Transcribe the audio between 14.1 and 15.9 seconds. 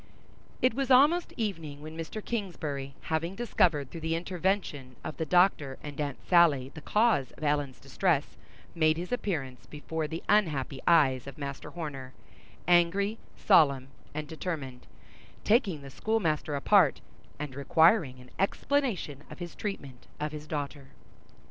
and determined; taking